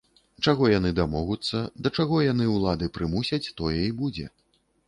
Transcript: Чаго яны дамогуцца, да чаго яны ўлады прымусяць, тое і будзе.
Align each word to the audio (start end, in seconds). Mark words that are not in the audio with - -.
Чаго 0.45 0.69
яны 0.71 0.91
дамогуцца, 0.99 1.61
да 1.87 1.93
чаго 1.97 2.23
яны 2.31 2.49
ўлады 2.57 2.91
прымусяць, 2.97 3.43
тое 3.63 3.75
і 3.85 3.97
будзе. 4.01 4.27